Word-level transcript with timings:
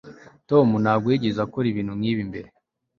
tom 0.49 0.67
ntabwo 0.83 1.07
yigeze 1.13 1.39
akora 1.45 1.65
ibintu 1.69 1.93
nkibi 1.99 2.23
mbere 2.29 2.47